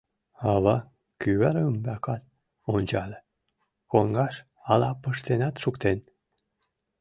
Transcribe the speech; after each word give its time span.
Ава 0.53 0.75
кӱвар 1.21 1.55
ӱмбакат 1.69 2.23
ончале, 2.73 3.19
коҥгаш— 3.91 4.35
ала 4.71 4.89
пыштенат 5.01 5.55
шуктен? 5.63 5.99